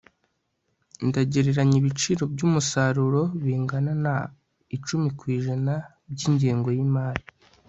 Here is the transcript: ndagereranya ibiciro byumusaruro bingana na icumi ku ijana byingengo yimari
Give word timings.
ndagereranya 1.07 1.75
ibiciro 1.81 2.23
byumusaruro 2.33 3.21
bingana 3.43 3.93
na 4.05 4.15
icumi 4.75 5.07
ku 5.17 5.23
ijana 5.37 5.73
byingengo 6.13 6.69
yimari 6.77 7.25